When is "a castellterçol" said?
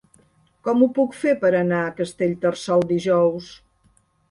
1.89-2.85